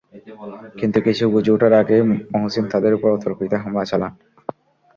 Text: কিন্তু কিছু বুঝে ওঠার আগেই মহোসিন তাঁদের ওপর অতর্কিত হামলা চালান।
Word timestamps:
কিন্তু 0.79 0.99
কিছু 1.07 1.23
বুঝে 1.33 1.51
ওঠার 1.53 1.73
আগেই 1.81 2.01
মহোসিন 2.33 2.65
তাঁদের 2.71 2.93
ওপর 2.93 3.09
অতর্কিত 3.11 3.51
হামলা 3.63 3.83
চালান। 3.91 4.13